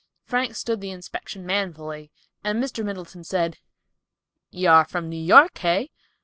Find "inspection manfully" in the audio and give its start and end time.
0.89-2.09